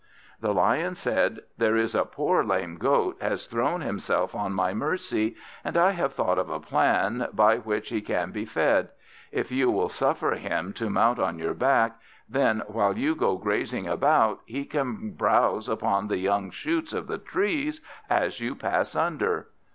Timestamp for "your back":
11.37-11.99